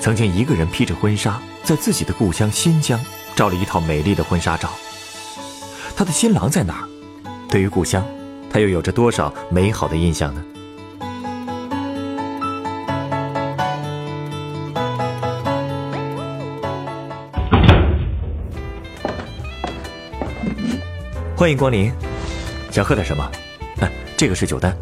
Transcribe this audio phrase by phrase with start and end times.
[0.00, 2.98] 曾经一个人披着婚纱，在自己的故乡新疆
[3.36, 4.70] 照了一套美丽的婚纱照。
[5.94, 6.88] 他的新郎在哪儿？
[7.50, 8.02] 对于故乡，
[8.50, 10.42] 他又有着多少美好的印象呢？
[21.36, 21.92] 欢迎光临，
[22.70, 23.30] 想喝点什么？
[23.80, 24.74] 哎， 这个是酒单。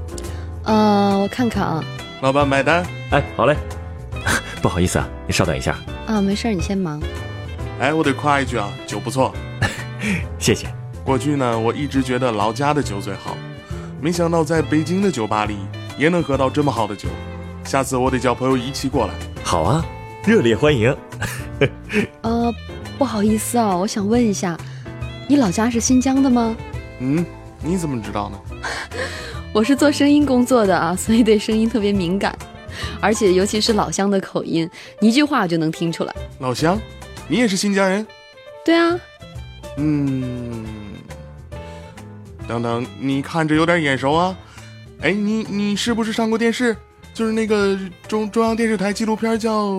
[0.62, 1.83] 呃，我看看啊。
[2.21, 2.87] 老板买单。
[3.11, 3.57] 哎，好嘞。
[4.61, 5.77] 不好意思啊，你稍等一下。
[6.07, 7.01] 啊，没事，你先忙。
[7.80, 9.33] 哎，我得夸一句啊，酒不错。
[10.39, 10.67] 谢谢。
[11.05, 13.36] 过去呢，我一直觉得老家的酒最好，
[14.01, 15.56] 没想到在北京的酒吧里
[15.97, 17.09] 也能喝到这么好的酒。
[17.64, 19.14] 下次我得叫朋友一起过来。
[19.45, 19.84] 好啊，
[20.25, 20.95] 热烈欢迎。
[22.23, 22.55] 呃，
[22.98, 24.56] 不好意思啊，我想问一下，
[25.29, 26.56] 你老家是新疆的吗？
[27.01, 27.25] 嗯，
[27.62, 28.39] 你怎么知道呢？
[29.53, 32.36] 我是做声音工作的啊，所以对声音特别敏感，
[33.01, 34.69] 而且尤其是老乡的口音，
[35.01, 36.15] 一句话就能听出来。
[36.41, 36.81] 老乡，
[37.29, 38.07] 你也是新疆人？
[38.65, 38.98] 对啊。
[39.77, 40.65] 嗯，
[42.47, 44.37] 等等，你看着有点眼熟啊。
[45.01, 46.77] 哎，你你是不是上过电视？
[47.15, 49.73] 就是那个中中央电视台纪录片叫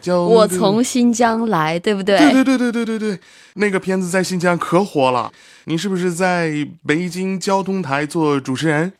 [0.00, 0.22] 叫……
[0.22, 2.18] 我从新疆来，对不对？
[2.18, 3.20] 对对对对对对对，
[3.54, 5.30] 那个片子在新疆可火了。
[5.64, 8.92] 你是不是在北京交通台做主持人？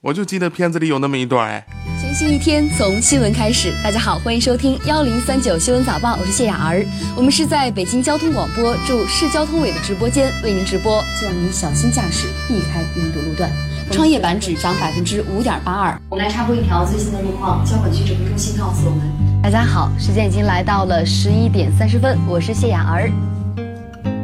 [0.00, 1.66] 我就记得片子里有那么一段哎。
[2.12, 6.84] 全新一天从新闻开始，大家好，欢迎收听幺零三九新闻早报，我是谢雅儿。
[7.16, 13.50] 我们是在北京交通广播驻市交通委的直播间为您直播，希望您小心驾驶，避开拥堵路段。
[13.90, 15.98] 创业板指涨百分之五点八二。
[16.10, 19.00] 我们来插播一条最新的路况，交管局指挥中心告诉我们，
[19.42, 23.10] 大家好，时间已经来到了十一点三十分，我是谢雅儿。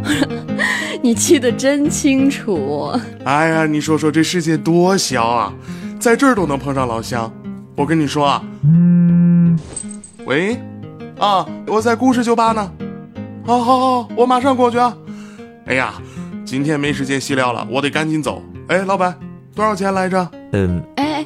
[1.01, 2.93] 你记得真清楚。
[3.25, 5.55] 哎呀，你说说这世界多小啊，
[5.99, 7.33] 在这儿都能碰上老乡。
[7.79, 8.43] 我跟你说啊，
[10.27, 10.59] 喂，
[11.17, 12.73] 啊，我在故事酒吧呢。
[13.47, 14.93] 好好好，我马上过去啊。
[15.67, 15.95] 哎呀，
[16.45, 18.43] 今天没时间细聊了，我得赶紧走。
[18.67, 19.15] 哎，老板，
[19.55, 20.29] 多少钱来着？
[20.55, 21.25] 嗯，哎，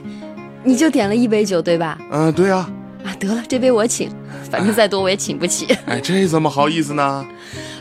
[0.62, 1.98] 你就点了一杯酒对吧？
[2.10, 2.68] 嗯，对呀。
[3.02, 4.10] 啊，得了，这杯我请，
[4.50, 5.74] 反正再多我也请不起。
[5.86, 7.26] 哎，这怎么好意思呢？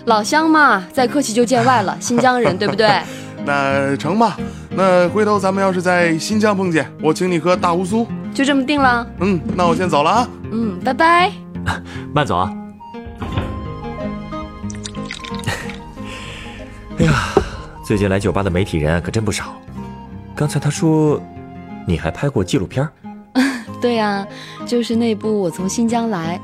[0.05, 1.95] 老乡嘛，再客气就见外了。
[1.99, 2.89] 新疆人，对不对？
[3.45, 4.37] 那成吧。
[4.69, 8.07] 那回头咱们要是在新疆碰见，我请你喝大乌苏。
[8.33, 9.05] 就这么定了。
[9.19, 10.29] 嗯，那我先走了啊。
[10.51, 11.31] 嗯，拜拜。
[12.13, 12.51] 慢走啊。
[16.97, 17.13] 哎呀，
[17.85, 19.53] 最近来酒吧的媒体人可真不少。
[20.35, 21.21] 刚才他说，
[21.87, 22.87] 你还拍过纪录片？
[23.81, 24.25] 对呀，
[24.65, 26.37] 就是那部《我从新疆来》。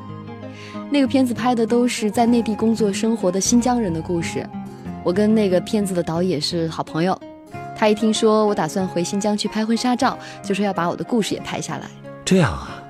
[0.89, 4.47] 那个片子拍的都是在内地工作生活的新疆人的故事，
[5.03, 7.19] 我跟那个片子的导演是好朋友，
[7.77, 11.83] 他一听说我打算回新疆去拍婚纱照，就说要把我的故事也拍下来。
[12.25, 12.83] 这样啊？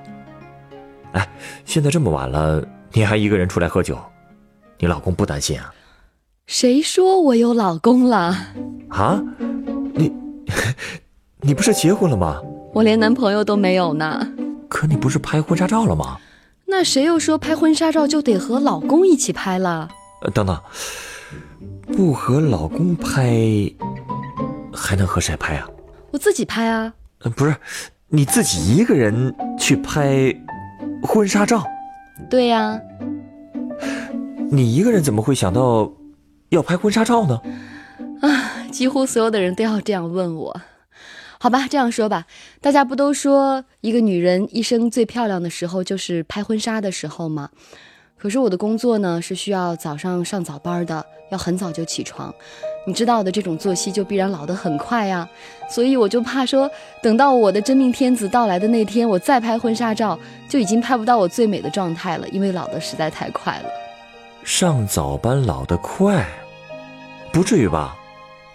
[1.11, 1.29] 哎，
[1.65, 3.99] 现在这么晚了，你还一个人出来喝酒，
[4.79, 5.73] 你老公不担心啊？
[6.45, 8.37] 谁说我有老公了？
[8.87, 9.21] 啊？
[9.93, 10.11] 你，
[11.41, 12.41] 你不是结婚了吗？
[12.73, 14.25] 我连男朋友都没有呢。
[14.69, 16.17] 可你不是拍婚纱照了吗？
[16.65, 19.89] 那谁又说拍婚纱照就得和老公一起拍了？
[20.21, 20.59] 呃，等等，
[21.95, 23.71] 不和老公拍，
[24.73, 25.67] 还能和谁拍啊？
[26.11, 26.93] 我自己拍啊。
[27.19, 27.55] 呃，不是，
[28.09, 30.33] 你自己一个人去拍
[31.01, 31.63] 婚纱照？
[32.29, 32.79] 对呀。
[34.49, 35.91] 你一个人怎么会想到
[36.49, 37.41] 要拍婚纱照呢？
[38.21, 40.61] 啊，几乎所有的人都要这样问我。
[41.39, 42.25] 好吧，这样说吧，
[42.61, 47.49] 大家不都说一个女人一生最漂亮的时候就是拍婚纱的时候吗？
[48.19, 52.33] 可是我的工作呢是需要早上上早班的，要很早就起床，
[52.85, 55.27] 你知道的，这种作息就必然老得很快呀。
[55.69, 56.69] 所以我就怕说，
[57.01, 60.17] 等到我的真命天子到来的那天，我再拍婚纱照，
[60.49, 63.69] 就已经拍不到我最美的状态了，因为老得实在太快了。
[64.43, 66.25] 上早班老得快，
[67.31, 67.95] 不至于吧？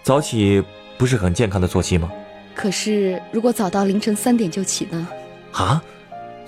[0.01, 0.61] 早起
[0.97, 2.11] 不是很健康的作息吗？
[2.53, 5.07] 可是，如果早到凌晨三点就起呢？
[5.53, 5.81] 啊，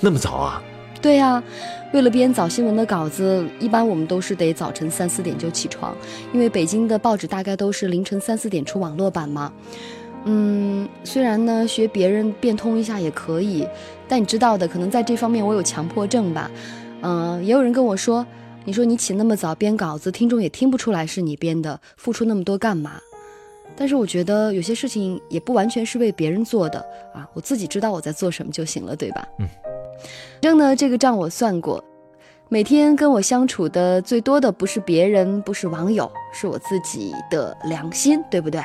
[0.01, 0.61] 那么早啊？
[1.05, 1.41] 对呀，
[1.93, 5.95] 为了编早新闻的稿子，一般我们都是得早晨三四点就起床，
[6.33, 9.53] 因为北京的报纸大概都是凌晨三四点出网络版嘛。
[10.23, 13.67] 嗯，虽然呢学别人变通一下也可以，
[14.07, 16.49] 但你知道的，可能在这方面我有强迫症吧。
[17.01, 18.25] 嗯，也有人跟我说，
[18.63, 22.93] 你说你起那么早编稿子，听众也听不出来是你编的，付出那么多干嘛？
[23.75, 26.79] 但是我觉得有些事情也不完全是为别人做的
[27.13, 29.23] 啊，我自己知道我在做什么就行了，对吧？
[29.37, 29.47] 嗯。
[30.41, 31.83] 正呢，这个账我算过，
[32.49, 38.61] 每天跟我相处的最多的不是别人，不是网友，是我自己的良心，对不对？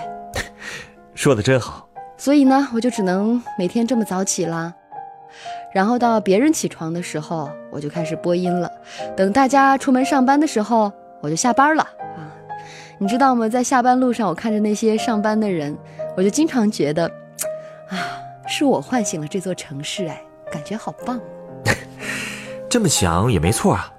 [1.15, 1.89] 说的真好。
[2.17, 4.75] 所以呢，我就只能每天这么早起啦，
[5.73, 8.71] 然后到别人起床的时候，我就开始播音了。
[9.17, 10.93] 等大家出门上班的时候，
[11.23, 12.29] 我就下班了啊。
[12.99, 13.49] 你知道吗？
[13.49, 15.75] 在下班路上，我看着那些上班的人，
[16.15, 17.07] 我就经常觉得，
[17.89, 17.97] 啊，
[18.47, 21.21] 是我唤醒了这座城市，哎，感觉好棒。
[22.69, 23.93] 这么想也没错啊。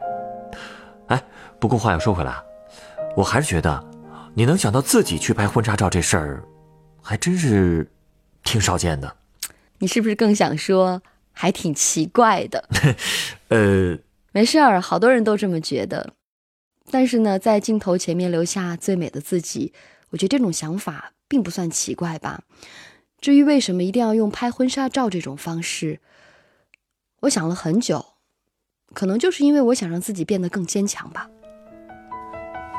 [1.08, 1.24] 哎，
[1.60, 2.36] 不过话又说回来，
[3.16, 3.84] 我还是觉得，
[4.34, 6.44] 你能想到自己去拍婚纱照这事儿，
[7.02, 7.90] 还真是
[8.44, 9.16] 挺少见的。
[9.80, 11.02] 你是不是更想说，
[11.34, 12.64] 还挺奇怪的？
[13.50, 13.98] 呃，
[14.32, 16.14] 没事儿，好多人都这么觉得。
[16.90, 19.74] 但是呢，在镜头前面留下最美的自己，
[20.12, 22.42] 我觉得这种想法并不算奇怪吧。
[23.20, 26.00] 至于为什么一定要用拍婚纱照这种方式，
[27.22, 28.04] 我想了很久，
[28.96, 31.28] 可能就是因为我想让自己变得更坚强吧。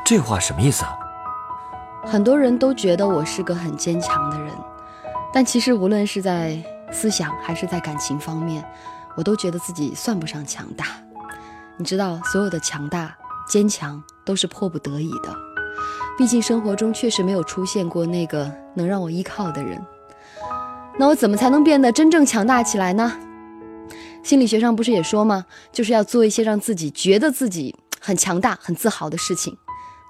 [0.04, 0.98] 这话什么意思啊？
[2.04, 4.52] 很多人都觉得我是个很坚强的人，
[5.32, 6.60] 但其实无论是在
[6.90, 8.64] 思想还是在感情方面，
[9.14, 10.86] 我都觉得自己算不上强大。
[11.76, 13.16] 你知道，所有的强大。
[13.48, 15.36] 坚强都是迫不得已的，
[16.16, 19.84] 毕竟生活中确实没有出现过那个能让我依靠的人。
[20.96, 23.12] 那我怎么才能变得真正强大起来呢？
[24.22, 25.44] 心理学上不是也说吗？
[25.72, 29.56] 就是要做一些让自己觉得自己很强大、很自豪的事情。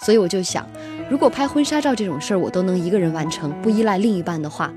[0.05, 0.67] 所以我就想，
[1.09, 4.73] 如果拍婚纱照这种事儿我都能一个人完成，不依赖另一半的话，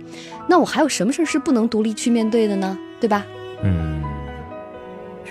[0.47, 2.77] 那我还有什么事儿是不能独立去面对的呢？
[2.99, 3.25] 对吧？
[3.63, 4.03] 嗯，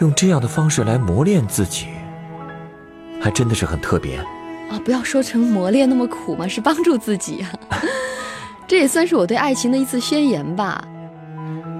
[0.00, 1.86] 用这样的方式来磨练自己。
[3.20, 4.18] 还真的是很特别
[4.68, 4.78] 啊！
[4.84, 7.52] 不要说成磨练那么苦嘛，是帮助自己啊。
[8.68, 10.84] 这也算是我对爱情的一次宣言吧。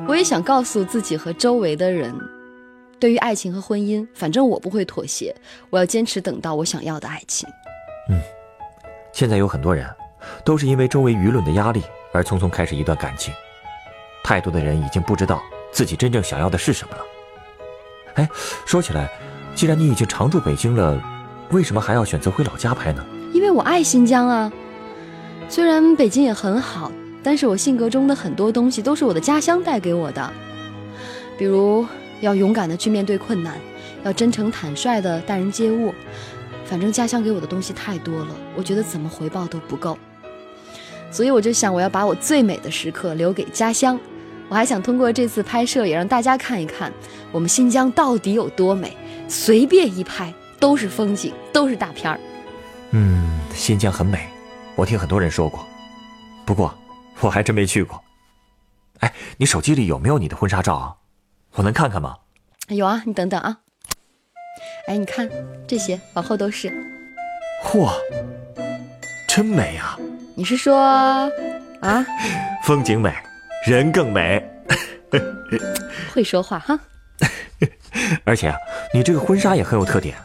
[0.06, 2.14] 我也想告诉自己和周围的人，
[3.00, 5.34] 对于爱情和婚姻，反正我不会妥协，
[5.70, 7.48] 我要坚持等到我想要的爱情。
[8.10, 8.20] 嗯，
[9.12, 9.88] 现在有很多人
[10.44, 13.32] 都是因为周围舆论的压力而匆匆开始一段感情，
[14.22, 15.42] 太多的人已经不知道
[15.72, 17.02] 自己真正想要的是什么了。
[18.14, 18.28] 哎，
[18.66, 19.10] 说起来，
[19.54, 21.02] 既然你已经常驻北京了。
[21.50, 23.04] 为什么还要选择回老家拍呢？
[23.32, 24.50] 因为我爱新疆啊。
[25.48, 26.90] 虽然北京也很好，
[27.24, 30.32] 但是我性格中的很多东西都是我的家乡带给我的。
[31.36, 31.84] 比如
[32.20, 33.58] 要勇敢的去面对困难，
[34.04, 35.92] 要真诚坦率的待人接物。
[36.66, 39.98] 反正家乡给我的东西太多了，我觉得怎么回报都不够。
[41.10, 43.98] 所以我就想，我要把我最美的时刻留给家乡。
[44.48, 46.92] 我还想通过这次拍摄，也让大家看一看
[47.32, 48.96] 我们新疆到底有多美。
[49.26, 50.32] 随便一拍。
[50.60, 52.18] 都是风景，都是大片儿。
[52.92, 54.26] 嗯，新疆很美，
[54.76, 55.66] 我听很多人说过，
[56.46, 56.74] 不过
[57.24, 58.02] 我还真没去过。
[59.00, 60.96] 哎，你手机里有没有你的婚纱照啊？
[61.54, 62.18] 我能看看吗？
[62.68, 63.58] 有啊，你等等啊。
[64.86, 65.28] 哎，你看
[65.66, 66.70] 这些，往后都是。
[67.64, 67.90] 嚯，
[69.26, 69.98] 真美啊！
[70.36, 70.78] 你是说
[71.80, 72.04] 啊？
[72.64, 73.12] 风景美，
[73.66, 74.42] 人更美。
[76.12, 76.78] 会说话哈。
[78.24, 78.56] 而且啊，
[78.92, 80.16] 你这个婚纱也很有特点。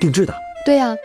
[0.00, 0.34] 定制的，
[0.64, 0.96] 对呀，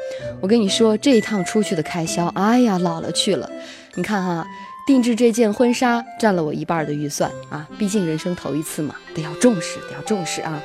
[0.42, 3.50] 我跟你说，这一趟出去的开销，哎呀，老了去了。
[3.96, 4.46] 你看哈，
[4.88, 10.60] 定制这件婚纱占了我一半的预算啊，毕竟人生头一次嘛，得要重视，得要重视啊。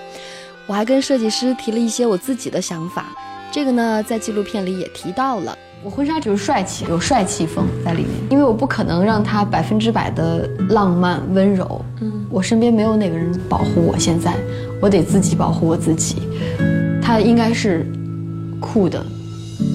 [0.66, 3.06] 我还跟设计师提了一些我自己的想法，
[3.50, 5.58] 这个呢，在纪录片里也提到了。
[5.82, 11.84] 我婚纱就是帅气，有帅气风在里面，因为我不可能让它百分之百的浪漫温柔。
[12.00, 14.32] 嗯，我身边没有哪个人保护我，现在
[14.80, 16.22] 我得自己保护我自己。
[17.02, 17.84] 它应该是。
[18.60, 19.04] 酷的，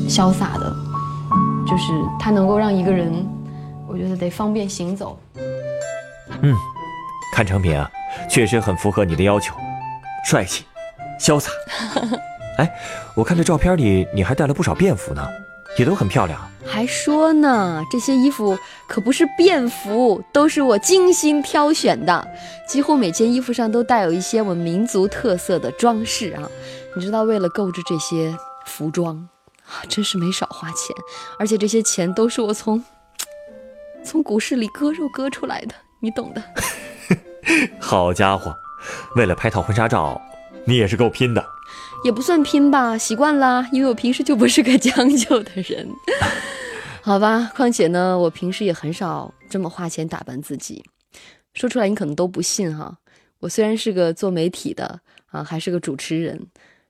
[0.08, 0.74] 潇洒的，
[1.68, 3.14] 就是它能够让一个人，
[3.98, 5.20] 我觉得得方便行走。
[6.44, 6.54] 嗯，
[7.34, 7.90] 看成品啊，
[8.30, 9.56] 确实很符合你的要求，
[10.24, 10.66] 帅气，
[11.20, 11.50] 潇洒。
[12.60, 12.72] 哎，
[13.16, 15.28] 我看这照片里你还带了不少便服呢，
[15.80, 16.40] 也都很漂亮。
[16.64, 18.56] 还说呢，这些衣服
[18.88, 22.28] 可不是便服，都是我精心挑选的，
[22.68, 26.48] 几乎每件衣服上都带有一些我们民族特色的装饰啊。
[26.96, 28.38] 你知道，为了购置这些。
[28.70, 29.16] 服装
[29.66, 30.94] 啊，真是没少花钱，
[31.40, 32.84] 而且这些钱都是我从
[34.08, 36.42] 从股市里割肉割出来的，你懂的。
[37.78, 38.56] 好家伙，
[39.18, 40.20] 为了拍套婚纱照，
[40.64, 41.46] 你也是够拼的。
[42.06, 45.86] 也不算拼吧，习惯了，因为我平时就不是个将就的人。
[47.04, 50.86] 好吧，况且呢，我平时也很少这么花钱打扮自己。
[51.54, 52.98] 说出来你可能都不信哈，
[53.40, 56.48] 我虽然是个做媒体的啊，还是个主持人。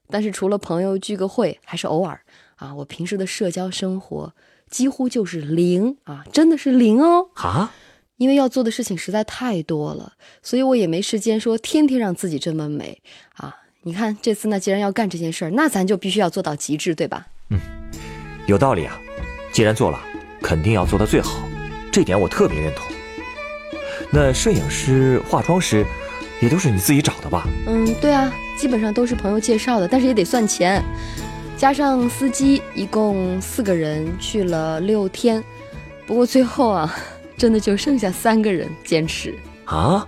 [0.09, 2.21] 但是除了朋友聚个会，还是偶尔
[2.57, 2.75] 啊。
[2.75, 4.31] 我平时的社交生活
[4.69, 7.73] 几乎就是零啊，真的是零哦啊！
[8.17, 13.01] 因为要做的事情实在太多了，所以我也没时间说天天让自己这么美
[13.35, 13.55] 啊。
[13.83, 17.27] 你看这次呢，既然要干这件事儿，那咱就必须要做到极致，对吧？
[17.51, 17.59] 嗯，
[18.47, 18.99] 有道理啊。
[19.51, 19.99] 既然做了，
[20.41, 21.47] 肯定要做到最好，
[21.91, 22.85] 这点我特别认同。
[24.11, 25.85] 那摄影师、化妆师，
[26.41, 27.47] 也都是你自己找的吧？
[27.67, 30.83] 嗯，对啊，基本上都是朋友介绍的，但是也得算钱，
[31.57, 35.43] 加上司机，一共四个人去了六天。
[36.05, 36.95] 不过最后啊，
[37.35, 39.33] 真的就剩下三个人坚持。
[39.65, 40.07] 啊？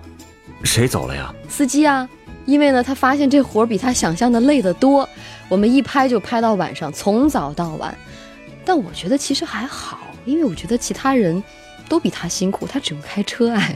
[0.64, 1.34] 谁走了呀？
[1.50, 2.08] 司机啊，
[2.46, 5.10] 因为呢，他发现这活比他想象的累得多。
[5.48, 7.98] 我们一拍就拍到晚上，从早到晚。
[8.64, 11.44] 但我觉得其实还好，因为我觉得其他人
[11.90, 13.76] 都比他辛苦，他只用开车哎。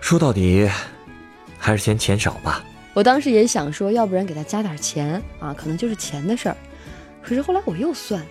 [0.00, 0.70] 说到底，
[1.58, 2.62] 还是嫌钱少吧。
[2.94, 6.56] 我当时也想说，要不然给他加点钱啊，可能就是钱的事儿。
[7.22, 8.22] 可是后来我又算，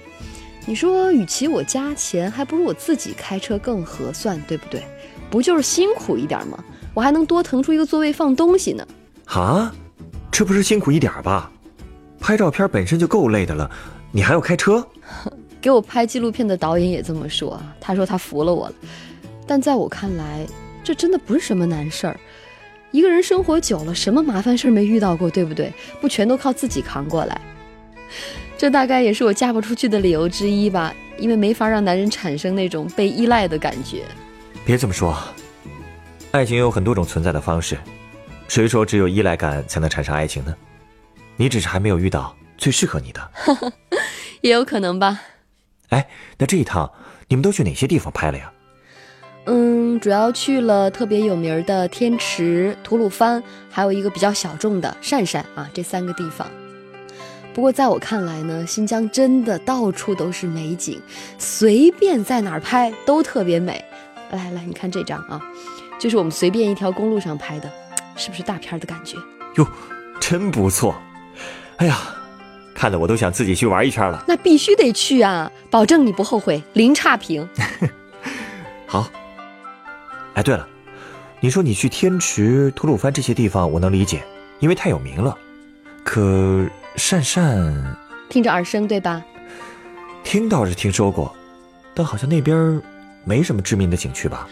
[0.66, 4.84] 你说，与其我加钱，还不如我自己开车更合算，对不对？
[5.30, 6.64] 不就是辛苦一点吗？
[6.94, 8.86] 我还能多腾出一个座位放东西呢。
[9.26, 9.74] 啊，
[10.30, 11.52] 这不是辛苦一点吧？
[12.20, 13.72] 拍照片本身就够累的了，
[14.12, 14.86] 你还要开车？
[15.60, 18.76] 给我拍纪录片的导演也这么说，他说他服了我了。
[19.48, 20.46] 但在我看来，
[20.84, 22.20] 这真的不是什么难事儿。
[22.92, 25.74] 一个人生活久了，什么麻烦事儿没遇到过，对不对？
[26.00, 27.40] 不全都靠自己扛过来。
[28.58, 34.04] 这大概也是我嫁不出去的理由之一吧，因为没法让男人产生那种被依赖的感觉。
[34.66, 35.18] 别这么说，
[36.32, 37.78] 爱情有很多种存在的方式，
[38.48, 40.56] 谁说只有依赖感才能产生爱情呢？
[41.38, 43.32] 你只是还没有遇到最适合你的，
[44.42, 45.20] 也有可能吧。
[45.90, 46.08] 哎，
[46.38, 46.92] 那这一趟
[47.30, 48.52] 你们都去哪些地方拍了呀？
[49.46, 56.48] 嗯，主要去了特别有名的天池、吐鲁番，还有一个比较小众的鄯善啊，这三个地方。
[57.54, 61.02] 不过在我看来呢，新疆真的到处都是美景，
[61.38, 63.84] 随便在哪儿拍都特别美。
[64.30, 65.42] 来来，你看这张啊，
[66.00, 67.70] 就是我们随便一条公路上拍的，
[68.16, 69.18] 是不是大片的感觉？
[69.56, 69.68] 哟，
[70.20, 70.96] 真不错。
[71.78, 71.98] 哎呀，
[72.76, 74.24] 看得我都想自己去玩一圈了。
[74.28, 77.50] 那必须得去啊，保证你不后悔，零差评。
[78.88, 79.10] 好。
[80.34, 80.68] 哎，对了，
[81.40, 84.24] 你说你去天池、吐鲁番这些地方，我能理解，
[84.60, 85.38] 因为太有名了。
[86.04, 87.96] 可善善，
[88.30, 89.24] 听着耳生，对吧？
[90.24, 91.36] 听倒是听说过，
[91.94, 92.82] 但好像那边
[93.24, 94.48] 没什么知名的景区吧？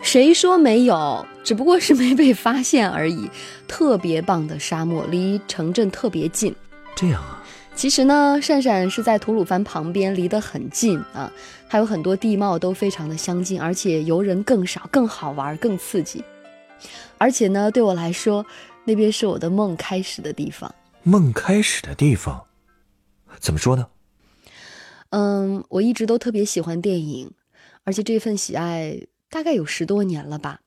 [0.00, 1.24] 谁说没有？
[1.44, 3.30] 只不过是没被发现而已。
[3.68, 6.54] 特别棒的沙漠，离城镇特别近。
[6.94, 7.41] 这样啊。
[7.74, 11.32] 其实呢，鄯善是在吐鲁番旁边，离得很近啊。
[11.66, 16.22] 还有很多地貌都非常的相近，而且游人更少，更好玩，更刺激。
[17.18, 18.44] 而且呢，对我来说，
[18.84, 20.72] 那边是我的梦开始的地方。
[21.02, 22.44] 梦开始的地方，
[23.40, 23.88] 怎么说呢？
[25.10, 27.32] 嗯，我一直都特别喜欢电影，
[27.84, 30.60] 而且这份喜爱大概有十多年了吧。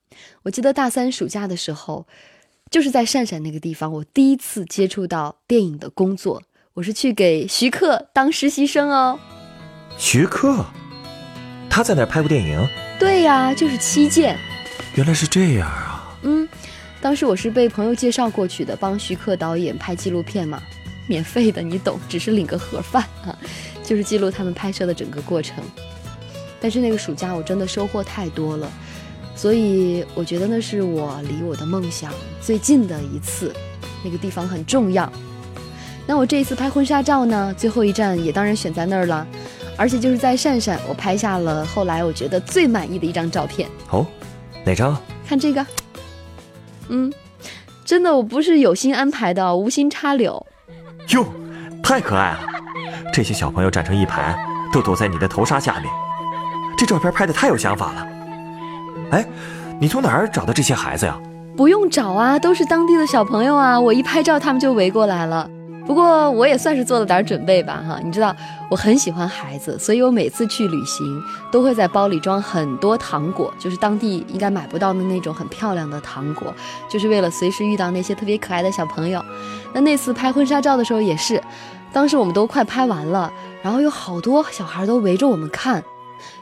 [0.43, 2.07] 我记得大三暑假的时候，
[2.69, 6.41] 就是在鄯善那个地方，我第一次接触到电影的工作。
[6.75, 9.17] 我是去给徐克当实习生哦。
[9.97, 10.65] 徐克，
[11.69, 12.67] 他在那儿拍过电影？
[12.99, 14.35] 对呀，就是《七剑》。
[14.95, 16.17] 原来是这样啊。
[16.23, 16.45] 嗯，
[16.99, 20.61] 当时我是被朋友介绍过去的，帮徐克导演拍纪录片嘛，
[21.07, 23.31] 免费的，你懂，只是领个盒饭啊，
[23.81, 25.63] 就是记录他们拍摄的整个过程。
[26.59, 28.69] 但是那个暑假我真的收获太多了，
[29.33, 33.55] 所以我觉得那是我离我的梦想最近的一次，
[34.03, 35.09] 那个地方很重要。
[36.07, 39.25] 那我这一次拍婚纱照呢，最后一站也当然选在那儿了，
[39.75, 43.67] 而且就是在鄯善，我拍下了后来我觉得最满意的一张照片。
[43.89, 44.05] 哦，
[44.63, 44.95] 哪张？
[45.27, 45.65] 看这个。
[46.89, 47.11] 嗯，
[47.83, 50.45] 真的，我不是有心安排的，无心插柳。
[51.09, 51.25] 哟，
[51.81, 52.39] 太可爱了！
[53.11, 54.37] 这些小朋友站成一排，
[54.71, 55.91] 都躲在你的头纱下面，
[56.77, 58.07] 这照片拍的太有想法了。
[59.09, 59.25] 哎，
[59.79, 61.19] 你从哪儿找的这些孩子呀？
[61.57, 65.49] 不用找啊，都是当地的小朋友啊，我一拍照，他们就围过来了。
[65.85, 68.35] 不过我也算是做了点准备吧，哈，你知道
[68.71, 76.51] 我很喜欢孩子，所以我每次去旅行都会在包里装很多糖果，就是当地应该买不到的那种很漂亮的糖果，
[76.89, 79.23] 就是为了随时遇到那些特别可爱的小朋友。
[79.73, 81.39] 那那次拍婚纱照的时候也是，
[81.93, 85.83] 当时我们都快拍完了，然后有好多小孩都围着我们看，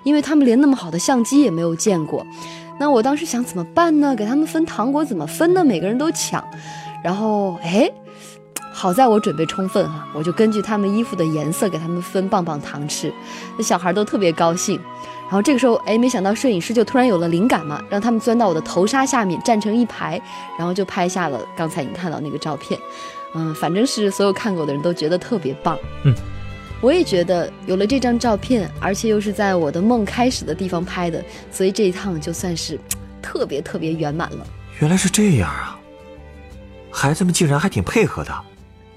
[0.04, 2.26] 因为他们连那么好的相机也没有见过。
[2.80, 4.16] 那我当时想怎么办呢？
[4.16, 5.66] 给他们分糖果怎么分呢？
[5.66, 6.42] 每个人都抢，
[7.04, 7.92] 然后哎。
[8.74, 13.13] 好在我准备充分哈，我就根据他们衣服的颜色给他们分棒棒糖吃，
[13.56, 14.80] 那小孩都特别高兴。
[15.25, 20.22] 然后这个时候，哎，没想到摄影师就突然有了灵感嘛，让他们钻到我的头纱下面站成一排，
[20.58, 22.80] 然后就拍下了刚才你看到那个照片。
[23.36, 25.77] 嗯，反正是所有看过的人都觉得特别棒。
[26.03, 26.13] 嗯，
[26.82, 32.80] 我也觉得有了这张照片，而且又是在我的梦开始的地方拍的，所以这一趟就算是
[33.22, 34.46] 特别特别圆满了。
[34.80, 35.80] 原来是这样啊！
[36.92, 38.32] 孩子们竟然还挺配合的。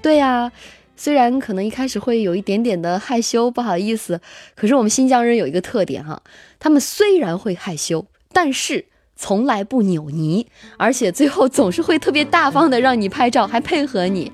[0.01, 0.51] 对呀，
[0.95, 4.21] 虽然可能一开始会有一点点的害羞，不好意思，
[4.55, 6.21] 可是我们新疆人有一个特点哈，
[6.59, 8.85] 他们虽然会害羞，但是
[9.15, 10.45] 从来不扭捏，
[10.77, 14.31] 而且最后总是会特别大方的让你拍照，还配合你。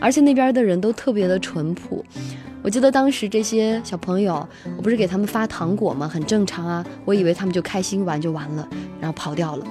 [0.00, 2.04] 而且那边的人都特别的淳朴。
[2.62, 6.08] 我记得当时这些小朋友，我不是给他们发糖果吗？
[6.08, 8.68] 很正常啊，我以为他们就开心玩就完了，
[9.00, 9.66] 然后跑掉了。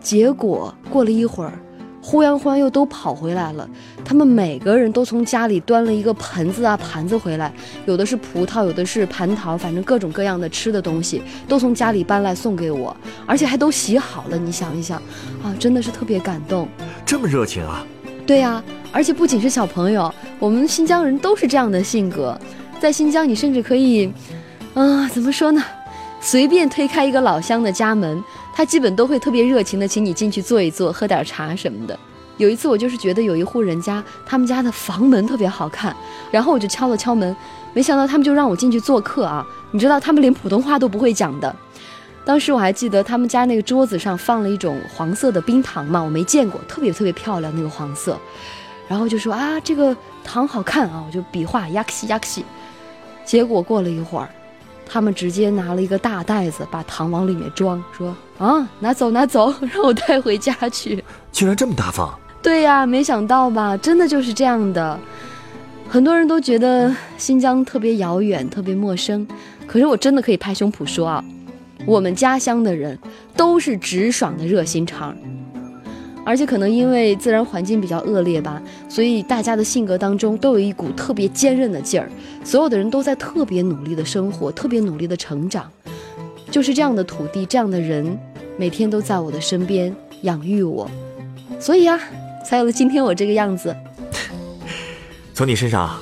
[0.00, 1.58] 结果过了一会儿。
[2.06, 3.68] 忽然忽然又都跑回来了，
[4.04, 7.52] 他们每个人都从家里端了一个盆子啊盘子回来，
[7.84, 12.96] 有的是葡萄，有的是蟠桃，反正各种各样的吃的东西都从家里搬来送给我，
[13.26, 14.38] 而且还都洗好了。
[14.38, 14.98] 你想一想，
[15.42, 16.68] 啊，真的是特别感动，
[17.04, 17.84] 这么热情啊！
[18.24, 22.38] 对呀，而且不仅是小朋友，我们新疆人都是这样的性格，
[22.78, 24.08] 在新疆你甚至可以，
[24.74, 25.60] 啊，怎么说呢？
[26.20, 31.98] 随便推开一个老乡的家门，他基本都会特别热情的请你进去坐一坐，喝点茶什么的。
[32.36, 35.96] 有一次我就是觉得有一户人家，他们家的房门特别好看，
[36.30, 37.34] 然后我就敲了敲门，
[37.72, 39.46] 没想到他们就让我进去做客啊。
[39.70, 41.54] 你知道他们连普通话都不会讲的。
[42.24, 48.18] 当时我还记得他们家那个桌子上放了一种黄色的冰糖嘛，我没见过，特别特别漂亮那个黄色。
[48.88, 52.44] 然后就说啊这个糖好看啊，我就比划呀克西呀克西。
[53.24, 54.28] 结果过了一会儿。
[54.88, 61.02] 他们直接拿了一个大袋子，把糖往里面装，说：“啊，拿走拿走， 让我带回家去。”
[61.32, 62.16] 居然这么大方？
[62.40, 63.76] 对呀，没想到吧？
[63.76, 64.98] 真的就是这样的。
[65.88, 69.26] 很多人都觉得新疆特别遥远、特别陌生，
[69.66, 71.24] 可是我真的可以拍胸脯说啊，
[71.84, 72.98] 我们家乡的人
[73.36, 75.16] 都是直爽的热心肠。
[76.26, 82.10] 而且可能因为自然环境比较恶劣吧，所以大家的性格当中都有一股特别坚韧的劲儿。
[82.42, 85.70] 所有的人都在特别努力的生活，特别努力的成长。
[86.50, 88.18] 就是这样的土地，这样的人，
[88.58, 90.90] 每天都在我的身边养育我，
[91.60, 91.96] 所以啊，
[92.44, 93.74] 才有了今天我这个样子。
[95.32, 95.96] 从你身上，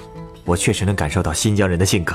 [0.47, 2.15] 我确实能感受到新疆人的性格。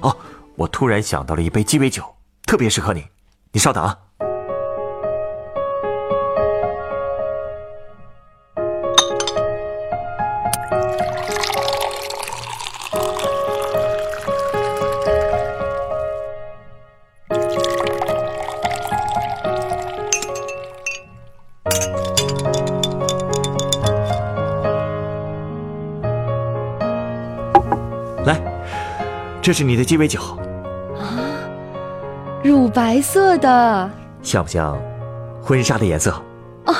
[0.00, 0.16] 哦，
[0.56, 2.02] 我突然想到了一杯鸡尾酒，
[2.46, 3.04] 特别适合你。
[3.52, 3.96] 你稍等啊。
[29.50, 30.20] 这是你的鸡尾酒，
[30.96, 31.18] 啊，
[32.44, 33.90] 乳白色的，
[34.22, 34.80] 像不像
[35.42, 36.12] 婚纱的颜色？
[36.66, 36.74] 哦，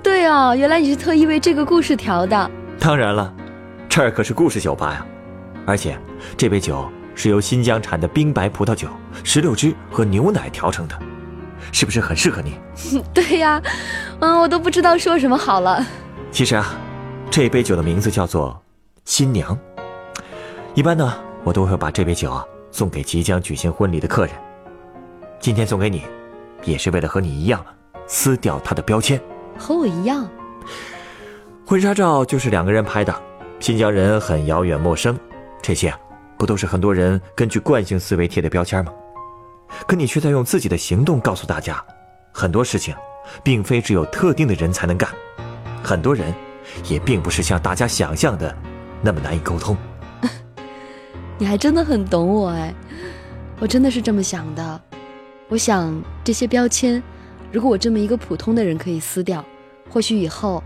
[0.00, 2.48] 对哦，原来你是特意为这个故事调的。
[2.78, 3.34] 当然了，
[3.88, 5.04] 这儿可是故事酒吧呀，
[5.66, 5.98] 而且
[6.36, 8.86] 这杯酒是由新疆产的冰白葡萄酒、
[9.24, 10.96] 石榴汁和牛奶调成的，
[11.72, 12.60] 是不是很适合你？
[13.12, 13.60] 对呀，
[14.20, 15.84] 嗯，我都不知道说什么好了。
[16.30, 16.76] 其实啊，
[17.28, 18.56] 这杯酒的名字叫做
[19.04, 19.58] 新娘，
[20.74, 21.12] 一般呢。
[21.44, 24.34] 我都会把这杯酒啊送给即将举行婚礼的客人。
[25.38, 26.02] 今天送给你，
[26.64, 27.64] 也是为了和你一样，
[28.06, 29.20] 撕掉他的标签。
[29.58, 30.26] 和我一样。
[31.66, 33.14] 婚纱照就是两个人拍的，
[33.60, 35.18] 新疆人很遥远陌生，
[35.62, 35.94] 这些
[36.38, 38.92] 不都是很多人根据惯性思维贴的标签吗？
[39.86, 41.84] 可你却在用自己的行动告诉大家，
[42.32, 42.94] 很多事情，
[43.42, 45.10] 并非只有特定的人才能干，
[45.82, 46.34] 很多人，
[46.88, 48.54] 也并不是像大家想象的，
[49.02, 49.76] 那么难以沟通。
[51.36, 52.72] 你还真的很懂我哎，
[53.58, 54.80] 我真的是这么想的。
[55.48, 57.02] 我想这些标签，
[57.52, 59.44] 如果我这么一个普通的人可以撕掉，
[59.90, 60.62] 或许以后，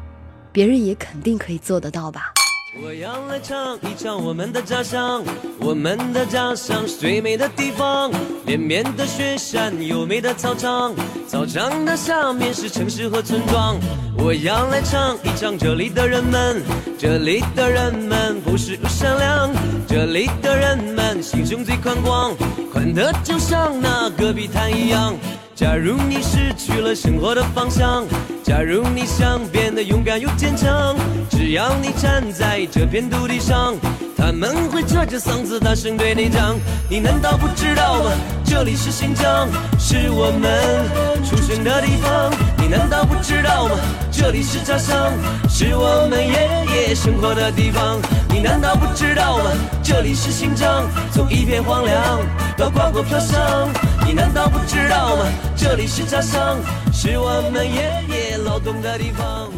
[0.53, 2.33] 别人也肯定可以做得到吧。
[2.81, 5.25] 我要来唱一唱我们的家乡，
[5.59, 8.11] 我们的家乡是最美的地方，
[8.47, 10.95] 连绵的雪山，优美的草场，
[11.27, 13.77] 草场的下面是城市和村庄。
[14.17, 16.63] 我要来唱一唱这里的人们，
[16.97, 19.51] 这里的人们朴实又善良，
[19.89, 22.33] 这里的人们心胸最宽广，
[22.73, 25.17] 宽的就像那戈壁滩一样。
[25.59, 28.07] 假如你失去了生活的方向，
[28.45, 30.95] 假如你想变得勇敢又坚强，
[31.29, 33.75] 只要你站在这片土地上，
[34.17, 36.57] 他们会扯着嗓子大声对你讲。
[36.89, 38.13] 你难道不知道吗？
[38.45, 39.49] 这里是新疆，
[39.81, 42.31] 是我们出生的地方。
[42.69, 43.77] 难道不知道吗？
[44.13, 45.13] 这里是家乡，
[45.49, 47.99] 是我们爷爷生活的地方。
[48.29, 49.51] 你难道不知道吗？
[49.83, 52.21] 这里是新疆，从一片荒凉
[52.57, 53.69] 到广阔飘香。
[54.07, 55.25] 你难道不知道吗？
[55.57, 56.59] 这里是家乡，
[56.93, 59.51] 是我们爷爷劳动的地方。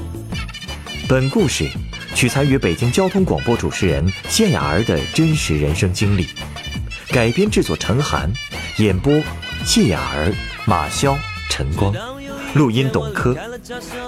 [1.08, 1.68] 本故事
[2.14, 6.28] 取材于北京交通广播主持人谢雅儿的真实人生经历，
[7.08, 8.32] 改编制作陈寒，
[8.76, 9.12] 演播
[9.64, 10.32] 谢雅儿、
[10.64, 11.16] 马潇、
[11.48, 11.92] 陈光，
[12.54, 13.36] 录音董珂。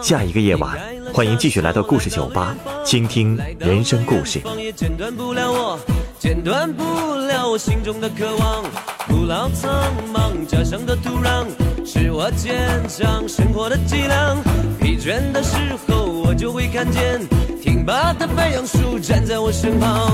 [0.03, 0.79] 下一个夜晚，
[1.13, 4.41] 欢迎继续来到故事酒吧，倾听人生故事。
[4.75, 5.79] 剪断不了我，
[6.19, 8.65] 剪断不了我心中的渴望。
[9.09, 9.71] 古老苍
[10.13, 11.47] 茫家乡的土壤，
[11.85, 12.57] 是我坚
[12.89, 14.37] 强生活的脊梁。
[14.81, 15.57] 疲倦的时
[15.89, 16.03] 候。
[16.33, 17.21] 我就会看见
[17.63, 20.11] 挺拔的白杨树站在我身旁，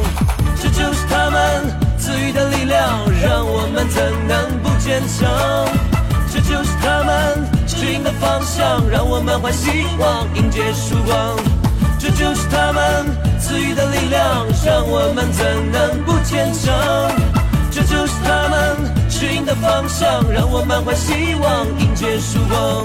[0.61, 5.31] 这就是他们赐予的力量，让我们怎能不坚强？
[6.29, 7.47] 这就是他们
[7.79, 11.37] 指引的方向，让我满怀希望迎接曙光。
[11.97, 13.07] 这就是他们
[13.39, 16.75] 赐予的力量，让我们怎能不坚强？
[17.71, 22.85] 这就是他们指引的方向，让我满怀希望迎接曙光。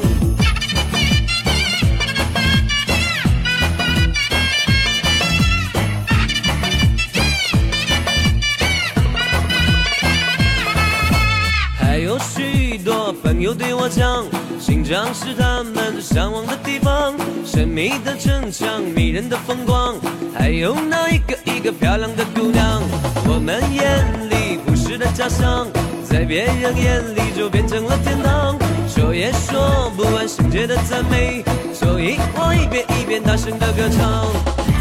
[11.79, 14.23] 还有许多朋友对我讲，
[14.65, 17.13] 新疆是他们向往的地方，
[17.45, 19.97] 神秘的城墙，迷人的风光，
[20.33, 22.81] 还有那一个一个漂亮的姑娘。
[23.27, 25.67] 我们眼里不是的家乡，
[26.05, 28.57] 在别人眼里就变成了天堂。
[28.87, 34.25] 说也说不完圣洁的赞美，所以我一遍一遍大声的歌唱。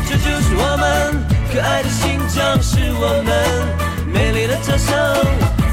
[0.09, 4.97] 这就是我们可爱的新疆，是我们美丽的家乡。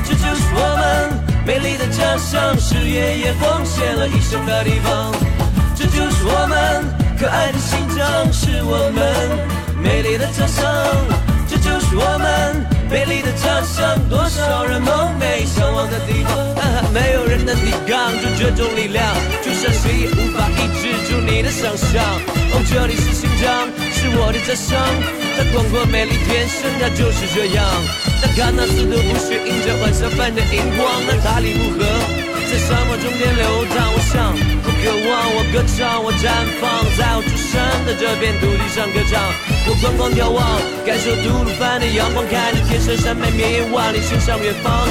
[0.03, 1.18] 这就是我们。
[1.49, 5.11] 美丽的家乡是爷爷奉献了一生的地方，
[5.75, 6.85] 这就是我们
[7.19, 9.01] 可爱的新疆，是我们。
[9.81, 10.63] 美丽的家乡，
[11.49, 12.67] 这就是我们。
[12.91, 16.37] 美丽的家乡，多少人梦寐向往的地方，
[16.93, 19.03] 没有人能抵抗住这种力量，
[19.41, 21.97] 就像谁也无法抑制住你的想象。
[22.53, 23.67] 哦，这里是新疆，
[23.99, 24.79] 是我的家乡，
[25.35, 27.59] 它广阔美丽，天生它就是这样。
[28.23, 31.83] 但看那四个不血映着晚霞般的荧光，那大理木河
[32.47, 33.43] 在沙漠中间流
[33.75, 33.91] 淌。
[33.91, 34.31] 我想，
[34.63, 36.31] 我渴望，我歌唱，我绽
[36.63, 36.63] 放
[36.95, 39.19] 在我出生的这片土地上歌唱。
[39.67, 40.39] 我观光眺望，
[40.87, 44.87] 感受吐鲁番的阳光，看着天上山脉绵延万里，伸向远方。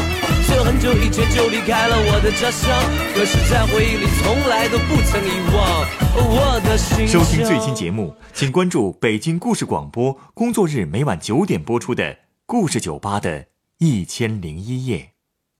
[0.48, 2.72] 虽然很久以前就离开了我的家乡，
[3.14, 12.16] 可是，在回忆里从来都不曾遗忘我的心收听最新节目，请关注北京故事广播，工作日每晚九点播出的。
[12.46, 15.17] 故事酒吧的一千零一夜。